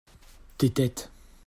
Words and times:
tes 0.57 0.71
têtes. 0.77 1.09